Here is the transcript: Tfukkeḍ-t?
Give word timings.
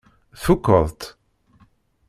Tfukkeḍ-t? 0.39 1.01